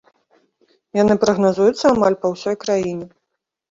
Яны 1.01 1.19
прагназуюцца 1.25 1.85
амаль 1.95 2.21
па 2.27 2.35
ўсёй 2.37 2.63
краіне. 2.69 3.05